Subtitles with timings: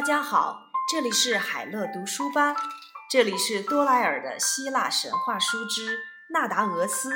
[0.00, 2.56] 大家好，这里是海乐读书吧，
[3.10, 5.98] 这里是多莱尔的希腊神话书之
[6.30, 7.10] 纳达俄斯、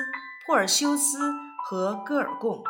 [0.45, 1.33] 珀尔修斯
[1.65, 2.63] 和戈尔贡。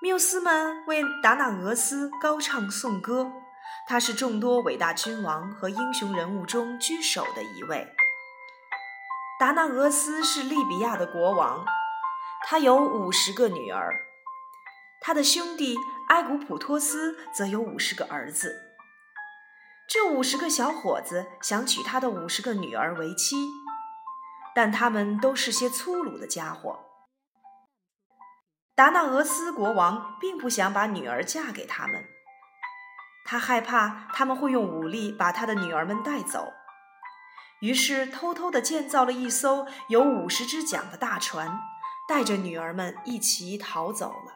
[0.00, 3.30] 缪斯们为达纳俄斯高唱颂歌，
[3.86, 7.86] 他是众多伟大君王和英雄人物中居首的一位。
[9.38, 11.66] 达纳俄斯是利比亚的国王，
[12.46, 13.92] 他有五十个女儿。
[15.06, 15.76] 他的兄弟
[16.08, 18.72] 埃古普托斯则有五十个儿子。
[19.86, 23.36] 这五十个小伙子想娶他的五十个女儿为妻，
[24.54, 26.86] 但他们都是些粗鲁的家伙。
[28.74, 32.06] 达那俄斯国王并不想把女儿嫁给他们，
[33.26, 36.54] 他害怕他们会用武力把他的女儿们带走，
[37.60, 41.60] 于是偷偷地建造了一艘有五十只桨的大船，
[42.08, 44.33] 带着女儿们一齐逃走了。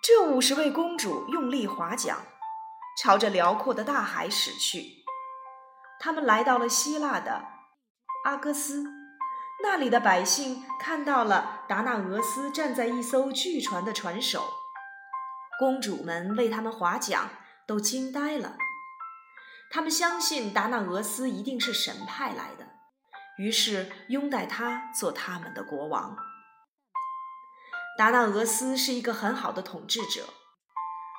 [0.00, 2.18] 这五十位公主用力划桨，
[3.02, 5.04] 朝着辽阔的大海驶去。
[6.00, 7.44] 他们来到了希腊的
[8.24, 8.84] 阿戈斯，
[9.62, 14.44] 那里的百姓看到了达那俄斯站在一艘巨船的船首，
[15.58, 17.28] 公主们为他们划桨，
[17.66, 18.56] 都惊呆了。
[19.70, 22.68] 他们相信达那俄斯一定是神派来的，
[23.36, 26.16] 于是拥戴他做他们的国王。
[27.98, 30.28] 达那俄斯是一个很好的统治者，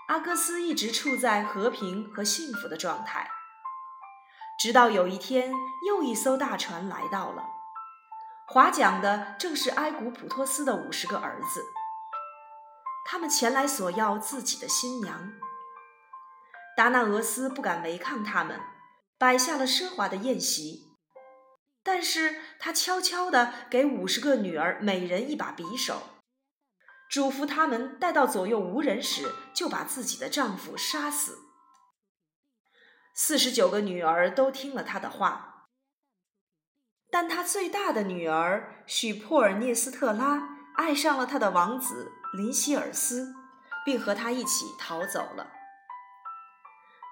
[0.08, 3.30] 阿戈斯一直处在和平和幸福的状态。
[4.58, 5.52] 直到有一天，
[5.86, 7.44] 又一艘大船来到了，
[8.48, 11.66] 划桨的正是埃古普托斯的五十个儿子。
[13.06, 15.34] 他们前来索要自己的新娘。
[16.78, 18.58] 达纳俄斯不敢违抗他们，
[19.18, 20.94] 摆下了奢华的宴席，
[21.84, 26.04] 但是他悄悄地给五十个女儿每人一把匕首。
[27.10, 31.40] 嘱咐他们待到左右无人时，就把自己的丈夫杀死。
[33.16, 35.66] 四十九个女儿都听了他的话，
[37.10, 43.34] 但他最大的女儿许珀尔涅斯特拉爱上了他的王子林希尔斯，
[43.84, 45.52] 并和他一起逃走了。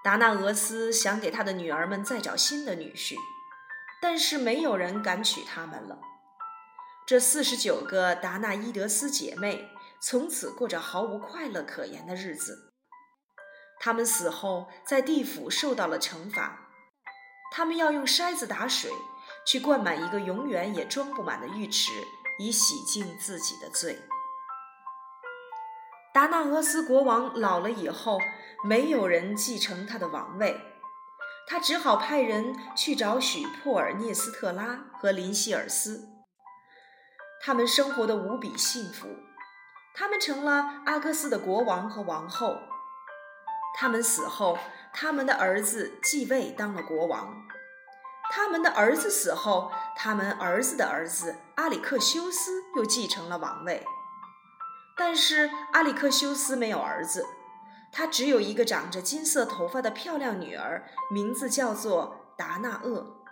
[0.04, 3.16] 达纳俄斯想给他的女儿们再找新的女婿，
[4.00, 5.98] 但是没有人敢娶他们了。
[7.04, 9.68] 这四十九个达纳伊德斯姐妹。
[10.00, 12.72] 从此过着毫无快乐可言的日子。
[13.80, 16.70] 他们死后在地府受到了惩罚，
[17.52, 18.90] 他们要用筛子打水，
[19.46, 21.92] 去灌满一个永远也装不满的浴池，
[22.38, 24.00] 以洗净自己的罪。
[26.12, 28.18] 达那俄斯国王老了以后，
[28.64, 30.60] 没有人继承他的王位，
[31.46, 36.08] 他只好派人去找许珀尔涅斯特拉和林希尔斯。
[37.40, 39.06] 他们生活的无比幸福。
[39.94, 42.58] 他们成了阿克斯的国王和王后。
[43.76, 44.58] 他们死后，
[44.92, 47.46] 他们的儿子继位当了国王。
[48.30, 53.86] 他们的儿子死后，他们儿子的儿子阿里克修斯又继承了王位。
[54.96, 57.24] 但是阿里克修斯没有儿子，
[57.92, 63.22] 他只有一个长着金色头发的漂亮女儿，名字叫做达那厄。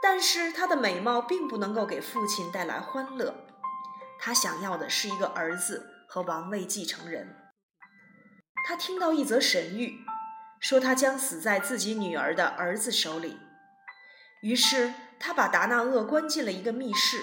[0.00, 3.43] 但是她的美貌并不能够给父亲带来欢乐。
[4.18, 7.36] 他想要的是一个儿子和王位继承人。
[8.66, 9.92] 他听到一则神谕，
[10.58, 13.38] 说他将死在自己女儿的儿子手里。
[14.40, 17.22] 于是他把达那厄关进了一个密室。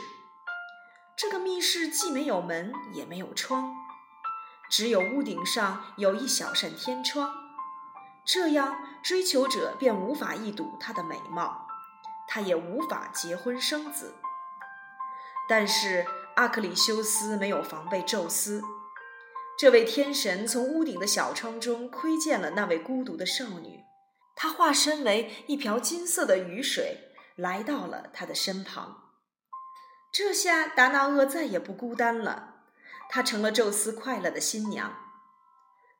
[1.17, 3.75] 这个密室既没有门，也没有窗，
[4.69, 7.33] 只有屋顶上有一小扇天窗。
[8.23, 11.67] 这样，追求者便无法一睹她的美貌，
[12.27, 14.13] 他也无法结婚生子。
[15.49, 16.05] 但是。
[16.41, 18.63] 阿克里修斯没有防备宙斯，
[19.59, 23.81] 这位天神从屋顶的小窗中窥见了那位孤独的少女，
[24.35, 29.11] 他化身为一瓢金色的雨水，来到了她的身旁。
[30.11, 32.63] 这下达那厄再也不孤单了，
[33.07, 34.97] 她成了宙斯快乐的新娘。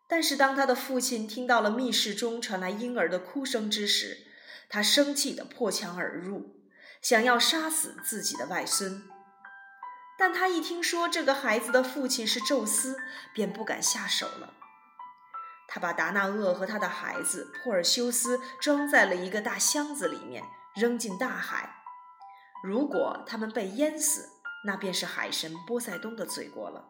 [0.07, 4.25] 但是当他的父亲听到了密室中传来婴儿的哭声之时，
[4.67, 6.55] 他生气地破墙而入，
[6.99, 9.03] 想要杀死自己的外孙。
[10.17, 13.01] 但他一听说这个孩子的父亲是宙斯，
[13.33, 14.53] 便不敢下手了。
[15.67, 20.43] 他把达那厄和他的孩子珀尔修斯装在了一个大箱子里面，
[20.75, 21.77] 扔进大海。
[22.63, 24.29] 如果他们被淹死，
[24.65, 26.89] 那便是海神波塞冬的罪过了。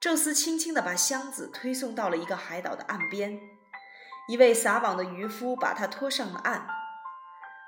[0.00, 3.40] 宙斯轻轻地把箱子推送到了一个海岛的岸边，
[4.28, 6.66] 一位撒网的渔夫把他拖上了岸。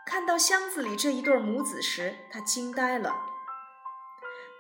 [0.05, 3.15] 看到箱子里这一对母子时，他惊呆了。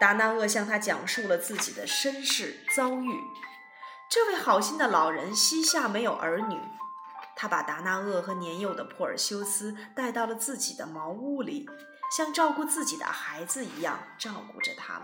[0.02, 3.20] 达那厄向他讲述了自己的身世遭遇，
[4.10, 6.60] 这位好心的老人膝下没有儿女，
[7.36, 11.70] 他把达纳厄和年幼的珀尔修斯带到了自己的茅屋里，
[12.16, 15.02] 像照顾自己的孩子一样照顾着他们。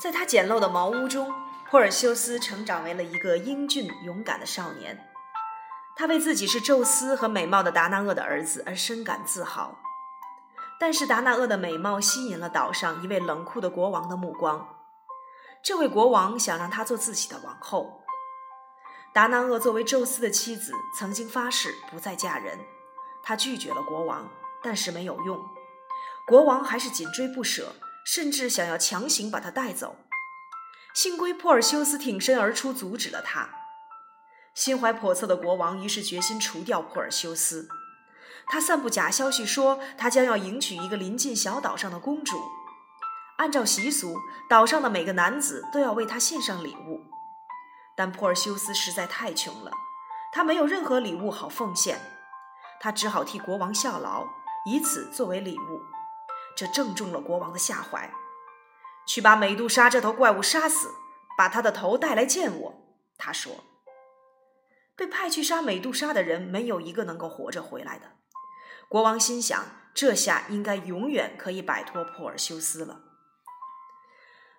[0.00, 1.32] 在他简陋的茅屋中，
[1.70, 5.08] 珀尔修斯成长为了一个英俊勇敢的少年。
[5.94, 9.78] 他为自己是宙斯和美貌的达纳厄的儿子而深感自豪。
[10.78, 14.76] 但是达纳厄的美貌吸引了岛上一位冷酷的国王的目光。
[15.62, 18.02] 这位国王想让她做自己的王后。
[19.14, 22.58] 达纳厄作为宙斯的妻子，曾经发誓不再嫁人。
[23.22, 24.28] 她拒绝了国王，
[24.62, 25.38] 但是没有用，
[26.26, 29.96] 国王还是紧追不舍，甚至想要强行把她带走。
[30.92, 33.48] 幸亏珀尔修斯挺身而出，阻止了他。
[34.54, 37.68] 心怀叵测的国王于是决心除掉珀尔修斯。
[38.46, 42.36] 他散布假消息说，他将要迎娶一个临近小岛上的公主。
[43.38, 44.16] 按照习俗，
[44.48, 47.00] 岛上的每个男子都要为他献上礼物，
[47.96, 49.72] 但珀尔修斯实在太穷了，
[50.32, 52.00] 他没有任何礼物好奉献，
[52.80, 54.26] 他只好替国王效劳，
[54.66, 55.80] 以此作为礼物。
[56.56, 58.08] 这正中了国王的下怀。
[59.06, 60.94] 去把美杜莎这头怪物杀死，
[61.36, 62.74] 把他的头带来见我。
[63.18, 63.64] 他说
[64.96, 68.12] ：“被派去杀美杜莎的人，没有一个能够活着回来的。”
[68.94, 73.00] 国王心想，这下应该永远可以摆脱珀尔修斯了。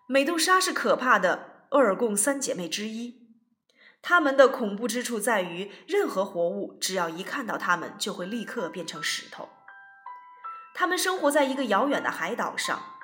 [0.07, 3.29] 美杜莎是可怕的厄尔贡三姐妹之一，
[4.01, 9.47] 她们的恐怖之处在于，任何活物只要一看到它们，就会立刻变成石头。
[10.73, 12.97] 她们生活在一个遥远的海岛上，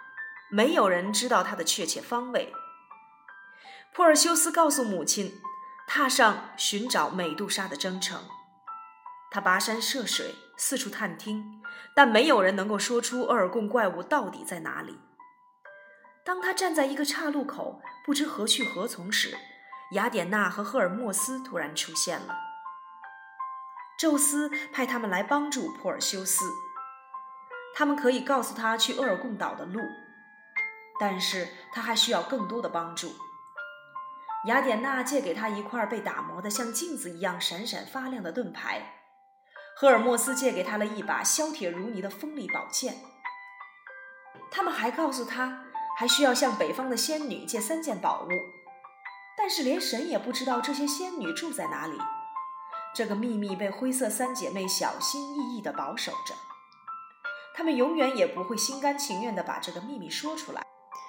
[0.50, 2.54] 没有人知道它的确切方位。
[3.94, 5.40] 珀尔修斯告诉母亲，
[5.88, 8.22] 踏上寻找美杜莎的征程。
[9.34, 11.60] 他跋山涉水，四处探听，
[11.96, 15.00] 但没有人能够说出厄尔贡怪物到底在哪里。
[16.24, 19.36] 当他站在一个岔路口，不知何去何从时，
[19.94, 22.38] 雅典娜和赫尔墨斯突然出现了。
[23.98, 26.46] 宙斯派他们来帮助珀尔修斯，
[27.76, 29.82] 他们可以告诉他去厄尔贡岛的路，
[31.00, 33.16] 但是他还需要更多的帮助。
[34.46, 39.01] 雅典娜借给他一块被打磨得像镜子一样闪闪发亮的盾牌，
[39.76, 42.98] 赫尔墨斯借给他了一把削铁如泥的锋利宝剑。
[44.52, 45.66] 他们还告诉他。
[45.94, 48.30] 还需要向北方的仙女借三件宝物，
[49.38, 51.96] 但是连神也不知道这些仙女住在哪里。
[52.96, 56.34] 这个秘密被灰色三姐妹小心翼翼地保守着，
[57.54, 60.66] 她们永远也不会心甘情愿地把这个秘密说出来，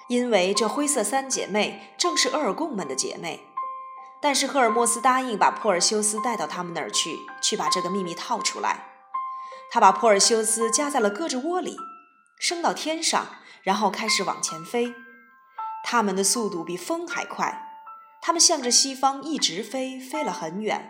[0.09, 3.47] 因为这灰色三姐妹正是厄尔贡们的姐妹。
[4.23, 8.85] 但是赫尔墨斯答应把珀尔修斯带到他们那儿去，去把这个秘密套出来。
[9.69, 11.77] 他把珀尔修斯夹在了胳肢窝里，
[12.39, 13.27] 升到天上。
[13.63, 14.93] 然后开始往前飞，
[15.85, 17.69] 他们的速度比风还快。
[18.21, 20.89] 他们向着西方一直飞，飞了很远，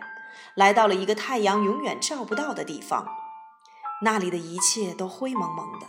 [0.56, 3.06] 来到了一个太阳永远照不到的地方。
[4.02, 5.86] 那里的一切都灰蒙蒙的，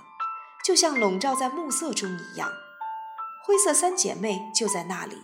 [0.63, 2.51] 就像笼罩在暮色中一样。
[3.43, 5.23] 灰色三姐妹就在那里，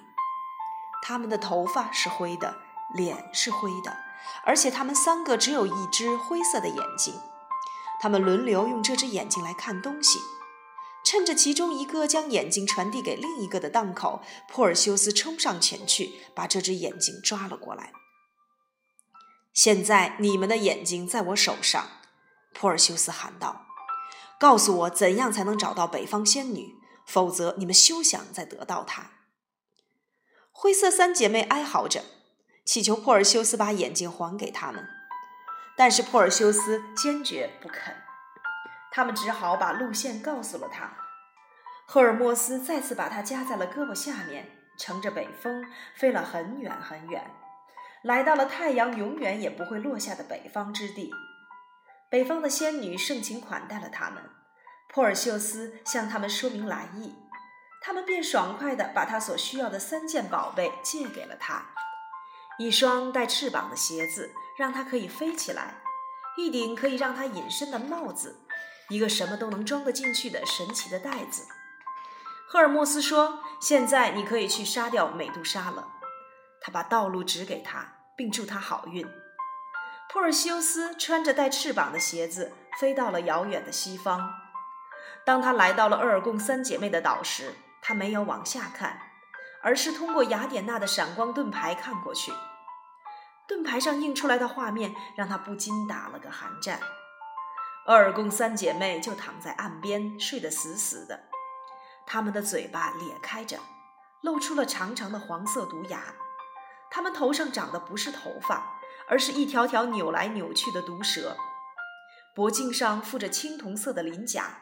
[1.02, 2.58] 他们的头发是灰的，
[2.94, 3.98] 脸是灰的，
[4.46, 7.14] 而且他们三个只有一只灰色的眼睛。
[8.02, 10.20] 他们轮流用这只眼睛来看东西。
[11.04, 17.92] 趁着其中一个将眼睛传递给另一个的档口，珀尔修斯冲上前去，把这只眼睛抓了过来。
[19.52, 21.88] 现在你们的眼睛在我手上，
[22.54, 23.66] 珀尔修斯喊道
[24.40, 26.76] ：“告诉我怎样才能找到北方仙女，
[27.08, 29.10] 否则你们休想再得到她。”
[30.64, 32.04] 灰色三姐妹哀嚎着，
[32.64, 34.88] 祈求珀尔修斯把眼睛还给他们，
[35.76, 37.96] 但是珀尔修斯坚决不肯。
[38.92, 40.94] 他们只好把路线告诉了他。
[41.88, 45.66] 赫尔墨斯再次把他夹在了胳膊下面，乘着北风
[45.96, 47.32] 飞了很远很远，
[48.04, 51.10] 来到了太阳永远也不会落下的北方之地。
[52.08, 54.22] 北方的仙女盛情款待了他们，
[54.90, 57.16] 珀尔修斯向他们说明来意，
[57.84, 61.66] 他们便爽快地把他所需要的三件宝贝借给了他：
[62.60, 65.82] 一双带翅膀的鞋子，让他可以飞起来；
[66.38, 68.46] 一顶可以让他隐身的帽子。
[68.90, 71.48] 一个什么都能装得进去的神奇的袋子。
[72.48, 75.88] 赫尔墨斯说：“现在你可以去杀掉美杜莎了。”
[76.62, 79.08] 他把道路指给他，并祝他好运。
[80.10, 84.30] 珀尔修斯穿着带翅膀的鞋子飞到了遥远的西方。
[85.26, 89.02] 当他来到了厄尔贡三姐妹的岛时，他没有往下看，
[89.62, 92.32] 而是通过雅典娜的闪光盾牌看过去。
[93.48, 96.80] 盾牌上映出来的画面让他不禁打了个寒战。
[97.88, 101.20] 厄尔贡三姐妹就躺在岸边睡得死死的，
[102.06, 103.60] 她们的嘴巴咧开着，
[104.22, 106.00] 露出了长长的黄色毒牙。
[106.92, 111.36] 它们头上长的不是头发，而是一条条扭来扭去的毒蛇。
[112.36, 114.60] 脖颈上附着青铜色的鳞甲。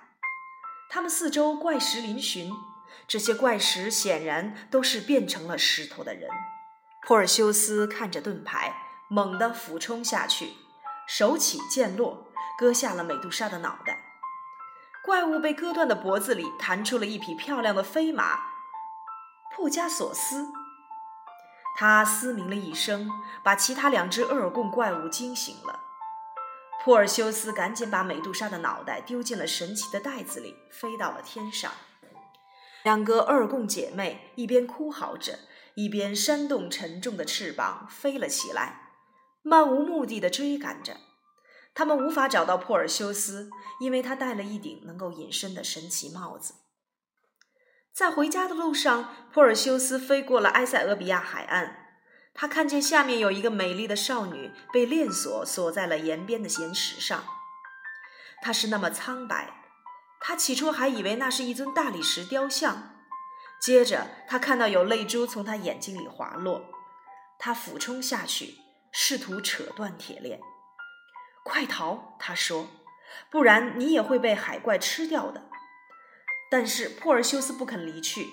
[0.89, 2.49] 它们四周怪石嶙峋，
[3.08, 6.29] 这些怪石显然都是变成了石头的人。
[7.01, 8.74] 珀尔修斯看着盾牌，
[9.08, 10.53] 猛地俯冲下去，
[11.08, 12.27] 手起剑落，
[12.58, 14.00] 割下了美杜莎的脑袋。
[15.03, 18.39] 怪物被割断的脖子里弹出了一匹漂亮的飞马，
[19.55, 20.50] 珀加索斯。
[21.77, 23.10] 他嘶鸣了一声，
[23.41, 25.79] 把其他两只厄尔贡怪物惊醒了。
[26.84, 31.72] 珀尔修斯赶紧把美杜莎的脑袋丢进了神奇的袋子里，飞到了天上。
[32.89, 35.38] 两个二贡姐妹一边哭嚎着，
[35.75, 38.93] 一边扇动沉重的翅膀飞了起来，
[39.43, 40.98] 漫无目的的追赶着。
[41.75, 46.55] 他们无法找到珀尔修斯，因为他戴了一顶能够隐身的神奇帽子。
[47.93, 52.00] 在回家的路上，珀尔修斯飞过了埃塞俄比亚海岸。
[52.34, 57.24] 他看见下面有一个美丽的少女被链锁锁在了岩边的岩石上，
[58.41, 59.59] 她是那么苍白，
[60.19, 62.95] 他起初还以为那是一尊大理石雕像。
[63.61, 66.69] 接着，他看到有泪珠从他眼睛里滑落，
[67.38, 68.55] 他俯冲下去，
[68.91, 70.39] 试图扯断铁链。
[71.43, 72.67] “快逃！”他说
[73.29, 75.49] ，“不然你也会被海怪吃掉的。”
[76.51, 78.29] 但是珀尔修斯不肯离去。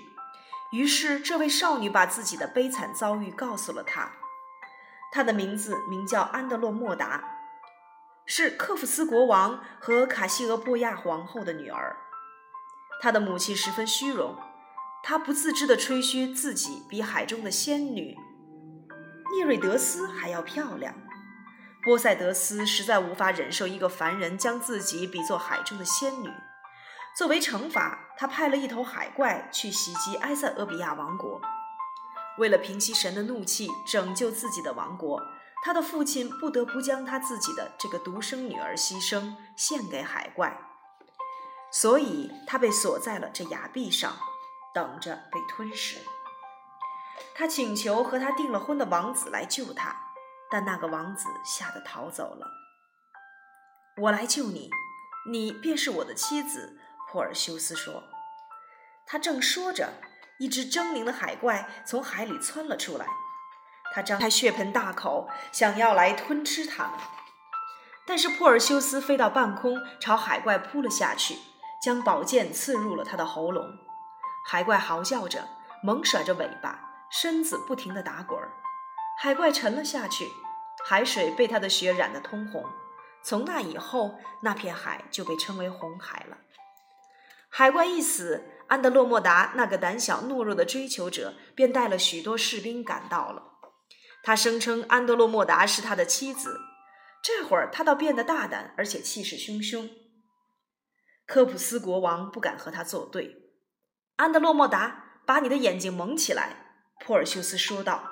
[0.72, 4.12] 于是，这位少女把自己的悲惨遭遇告诉了他。
[5.12, 7.35] 她的名字名叫安德洛莫达，
[8.26, 11.96] 是克夫斯国王和卡西俄波亚皇后的女儿。
[13.00, 14.36] 她的母亲十分虚荣，
[15.02, 18.16] 她不自知地吹嘘自己比海中的仙女
[19.34, 20.92] 涅瑞德斯还要漂亮。
[21.84, 26.28] 波塞德斯实在无法忍受一个凡人将自己比作海中的仙女。
[27.16, 31.40] 作为惩罚，他派了一头海怪去袭击埃塞俄比亚王国。
[32.38, 35.22] 为了平息神的怒气，拯救自己的王国，
[35.62, 40.56] 他的父亲不得不将他自己的这个独生女儿牺牲，献给海怪。
[41.72, 44.16] 所以，他被锁在了这崖壁上，
[44.72, 45.98] 等着被吞噬。
[47.34, 49.94] 他请求和他订了婚的王子来救他，
[50.50, 52.46] 但那个王子吓得逃走了。
[54.02, 54.70] 我来救你，
[55.30, 56.78] 你便是我的妻子。
[57.08, 58.04] 珀尔修斯说
[59.06, 59.94] ：“他正说着，
[60.38, 63.06] 一只狰狞的海怪从海里窜了出来。
[63.96, 66.92] 他张开血盆大口，想要来吞吃他们。
[68.06, 71.38] 但是珀尔修斯飞到半空，朝海怪扑了下去，
[71.82, 73.78] 将宝剑刺入了他的喉咙。
[74.46, 75.48] 海怪嚎叫着，
[75.82, 76.78] 猛甩着尾巴，
[77.10, 78.52] 身子不停地打滚儿。
[79.18, 80.28] 海怪沉了下去，
[80.84, 82.66] 海水被他的血染得通红。
[83.22, 86.36] 从那以后，那片海就被称为红海了。”
[87.48, 93.54] 海怪一死，安德洛莫达那个胆小懦弱的追求者便带了许多士兵赶到了。
[94.26, 96.60] 他声称安德洛莫达是他的妻子。
[97.22, 99.88] 这会儿他倒变得大胆，而且气势汹汹。
[101.28, 103.52] 科普斯国王不敢和他作对。
[104.16, 106.56] 安德洛莫达，把你的眼睛蒙起来，
[106.98, 108.02] 珀尔修斯说道。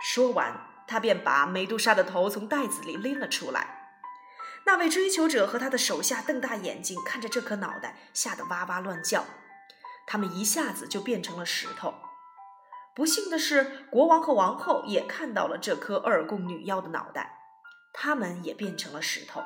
[0.00, 3.98] 说完，他便把美杜莎的头从袋子里拎了出来。
[4.64, 9.26] 那位追求者和他的手下瞪大眼睛看着这颗脑袋，吓得哇哇乱叫。
[10.06, 11.94] 他们一下子就变成了石头。
[12.94, 17.38] 不幸的是，国王和王后也看到了这颗厄尔贡女妖的脑袋，
[17.92, 19.42] 他们也变成了石头。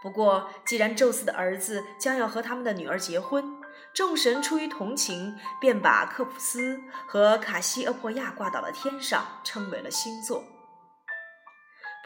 [0.00, 3.44] 不过，既然宙斯的儿子将要和他们的女儿结婚，
[3.92, 10.44] 众神出于同情，便把克普斯和卡西厄珀亚挂到了天上，称为了星座。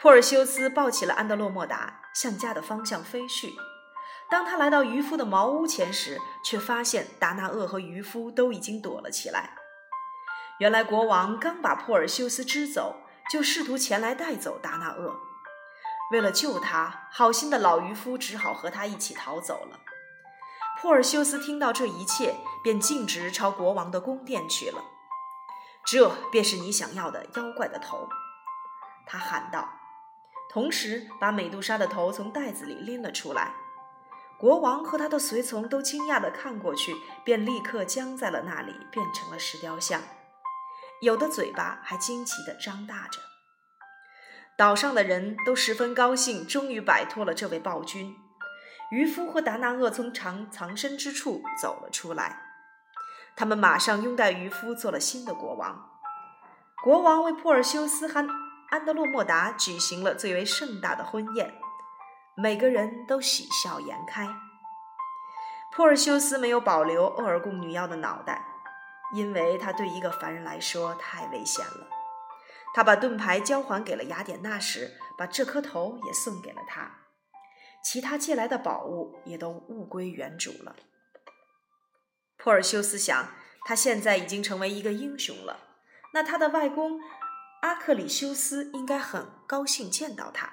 [0.01, 3.53] 珀尔修斯抱起了安德洛莫达，向家的方向飞去。
[4.29, 9.51] 当他来到渔夫的茅屋前时，却发现达那厄和渔夫都已经躲了起来。
[10.63, 12.95] 原来国王刚把珀尔修斯支走，
[13.29, 15.19] 就试图前来带走达那厄。
[16.09, 19.81] 为了救他，好心的老渔夫只好和他一起逃走了。
[20.79, 24.81] 珀尔修斯听到这一切，便径直朝国王的宫殿去了。
[25.83, 28.07] 这便是你想要的妖怪的头，
[29.05, 29.67] 他喊道。
[30.49, 33.51] 同时，把美杜莎的头从袋子里拎了出来。
[34.39, 40.01] 国王和他的随从都惊讶地看过去，便立刻僵在了那里，变成了石雕像。
[41.03, 43.19] 有的嘴巴还惊奇地张大着。
[44.57, 48.15] 岛上的人都十分高兴，终于摆脱了这位暴君。
[48.89, 52.43] 渔夫和达纳厄从藏藏身之处走了出来，
[53.35, 55.89] 他们马上拥戴渔夫做了新的国王。
[56.81, 58.25] 国王为珀尔修斯和
[58.69, 61.53] 安德洛莫达举行了最为盛大的婚宴，
[62.37, 64.29] 每个人都喜笑颜开。
[65.73, 68.45] 珀尔修斯没有保留厄尔贡女妖的脑袋，
[69.13, 71.87] 因为他对一个凡人来说太危险了。
[72.73, 76.99] 他把盾牌交还给了雅典娜时，把这颗头也送给了他。
[77.83, 80.75] 其他借来的宝物也都物归原主了。
[82.37, 85.59] 珀尔修斯想，他现在已经成为一个英雄了，
[86.13, 86.99] 那他的外公
[87.61, 90.51] 阿克里修斯应该很高兴见到他。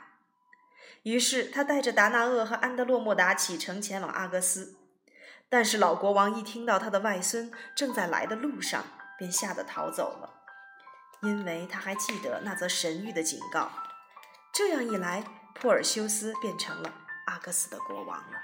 [1.04, 4.79] 于是他带着达那厄和安德洛莫达启程前往阿格斯。
[5.50, 8.84] 但是老国王一听到他的外孙正在来的路上，
[9.18, 10.30] 便吓得逃走了，
[11.22, 13.68] 因为他还记得那则神谕的警告。
[14.52, 16.94] 这样一来，珀尔修斯变成了
[17.26, 18.38] 阿戈斯的国王了。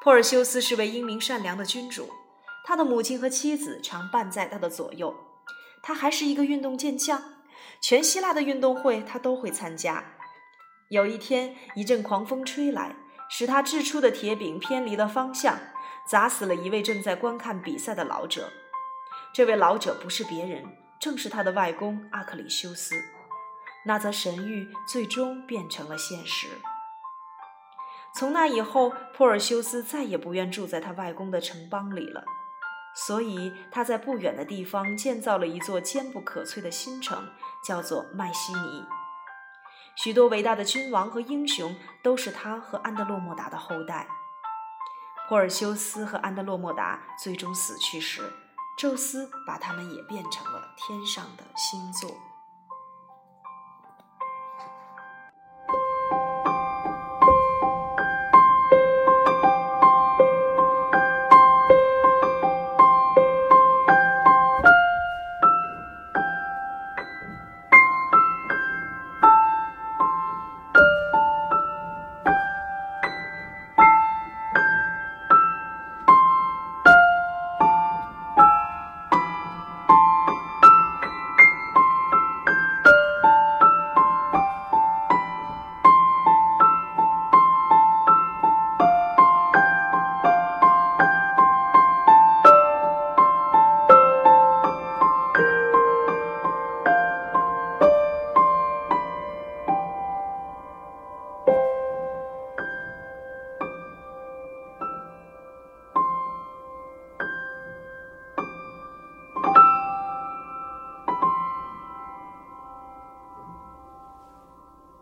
[0.00, 2.10] 珀尔修斯是位英明善良的君主，
[2.64, 5.14] 他的母亲和妻子常伴在他的左右。
[5.82, 7.22] 他还是一个运动健将，
[7.80, 10.04] 全希腊的运动会他都会参加。
[10.90, 12.94] 有一天，一阵狂风吹来。
[13.30, 15.56] 使他掷出的铁饼偏离了方向，
[16.04, 18.50] 砸死了一位正在观看比赛的老者。
[19.32, 20.64] 这位老者不是别人，
[20.98, 22.96] 正是他的外公阿克里修斯。
[23.86, 26.48] 那则神谕最终变成了现实。
[28.12, 32.24] 从那以后，珀尔修斯再也不愿住在他外公的城邦里了，
[32.96, 37.30] 所以他在不远的地方建造了一座坚不可摧的新城，
[37.64, 38.84] 叫做麦西尼。
[40.02, 44.08] 许多伟大的君王和英雄都是他和安德洛莫达的后代。
[45.28, 48.32] 珀尔修斯和安德洛莫达最终死去时，
[48.78, 52.16] 宙斯把他们也变成了天上的星座。